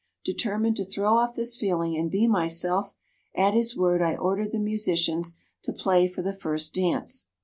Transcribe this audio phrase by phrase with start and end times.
[0.25, 2.95] Determined to throw off this feeling and be myself,
[3.35, 7.27] at his word I ordered the musicians to play for the first dance.